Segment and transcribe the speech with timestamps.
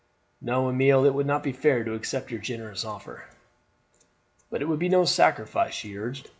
[0.41, 3.25] "No, Amelie, it would not be fair to accept your generous offer."
[4.49, 6.27] "But it would be no sacrifice," she urged.